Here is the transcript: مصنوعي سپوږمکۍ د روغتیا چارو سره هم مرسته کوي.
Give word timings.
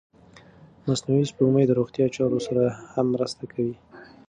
مصنوعي 0.87 1.25
سپوږمکۍ 1.31 1.65
د 1.67 1.71
روغتیا 1.79 2.05
چارو 2.15 2.39
سره 2.47 2.63
هم 2.93 3.05
مرسته 3.15 3.43
کوي. 3.53 3.75